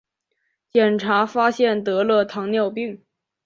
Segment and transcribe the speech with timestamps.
[0.71, 3.03] 检查发现得了糖尿病